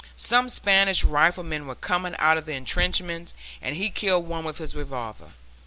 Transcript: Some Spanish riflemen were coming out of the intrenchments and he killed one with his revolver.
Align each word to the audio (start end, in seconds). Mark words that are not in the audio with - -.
Some 0.17 0.49
Spanish 0.49 1.03
riflemen 1.03 1.67
were 1.67 1.75
coming 1.75 2.15
out 2.17 2.35
of 2.35 2.47
the 2.47 2.53
intrenchments 2.53 3.35
and 3.61 3.75
he 3.75 3.91
killed 3.91 4.27
one 4.27 4.43
with 4.43 4.57
his 4.57 4.73
revolver. 4.73 5.33